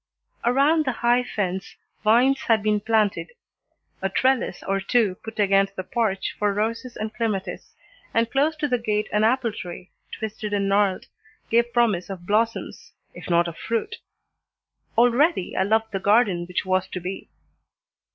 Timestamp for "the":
0.85-0.93, 5.75-5.83, 8.67-8.79, 15.91-15.99